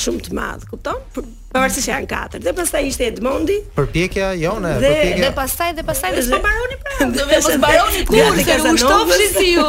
[0.00, 1.28] shumë të madh, kupton?
[1.54, 2.40] Pavarësisht janë katër.
[2.42, 3.56] Dhe pastaj ishte Edmondi.
[3.76, 5.18] Përpjekja jone, dhe, përpjekja.
[5.22, 7.06] Dhe pastaj dhe pastaj dhe s'po mbaroni pra.
[7.14, 9.66] Do mos mbaroni kurrë se u shtofshi si ju.